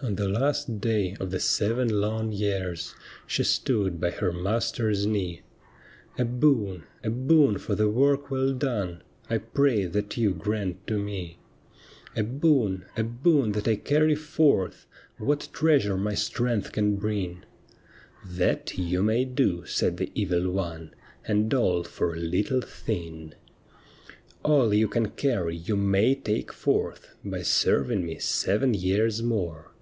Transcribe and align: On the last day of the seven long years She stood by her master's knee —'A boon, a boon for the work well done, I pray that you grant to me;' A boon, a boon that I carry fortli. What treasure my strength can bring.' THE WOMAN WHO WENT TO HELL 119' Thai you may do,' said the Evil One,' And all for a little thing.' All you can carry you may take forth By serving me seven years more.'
On 0.00 0.14
the 0.14 0.28
last 0.28 0.80
day 0.80 1.16
of 1.18 1.32
the 1.32 1.40
seven 1.40 1.88
long 2.00 2.30
years 2.30 2.94
She 3.26 3.42
stood 3.42 3.98
by 4.00 4.12
her 4.12 4.30
master's 4.32 5.06
knee 5.06 5.42
—'A 6.20 6.24
boon, 6.24 6.84
a 7.02 7.10
boon 7.10 7.58
for 7.58 7.74
the 7.74 7.88
work 7.90 8.30
well 8.30 8.52
done, 8.52 9.02
I 9.28 9.38
pray 9.38 9.86
that 9.86 10.16
you 10.16 10.30
grant 10.34 10.86
to 10.86 11.00
me;' 11.00 11.40
A 12.16 12.22
boon, 12.22 12.84
a 12.96 13.02
boon 13.02 13.50
that 13.52 13.66
I 13.66 13.74
carry 13.74 14.14
fortli. 14.14 14.84
What 15.18 15.48
treasure 15.52 15.96
my 15.96 16.14
strength 16.14 16.70
can 16.70 16.94
bring.' 16.94 17.42
THE 18.24 18.30
WOMAN 18.30 18.34
WHO 18.36 18.38
WENT 18.40 18.66
TO 18.66 18.76
HELL 18.76 18.84
119' 18.84 18.86
Thai 18.86 18.90
you 18.92 19.02
may 19.02 19.24
do,' 19.60 19.66
said 19.66 19.96
the 19.96 20.12
Evil 20.14 20.52
One,' 20.52 20.94
And 21.28 21.52
all 21.52 21.82
for 21.82 22.14
a 22.14 22.18
little 22.20 22.60
thing.' 22.60 23.34
All 24.44 24.72
you 24.72 24.86
can 24.86 25.10
carry 25.10 25.56
you 25.56 25.74
may 25.76 26.14
take 26.14 26.52
forth 26.52 27.16
By 27.24 27.42
serving 27.42 28.06
me 28.06 28.20
seven 28.20 28.74
years 28.74 29.24
more.' 29.24 29.72